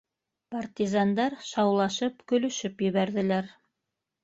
[0.53, 3.55] Партизандар шаулашып, көлөшөп ебәрҙеләр.